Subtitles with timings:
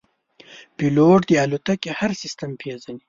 [0.77, 2.97] پیلوټ د الوتکې هر سیستم پېژني.